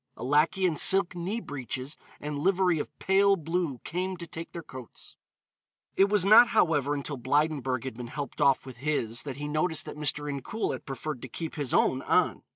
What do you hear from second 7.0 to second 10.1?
Blydenburg had been helped off with his that he noticed that